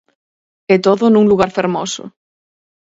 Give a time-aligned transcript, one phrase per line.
[0.73, 2.03] E todo nun lugar fermoso.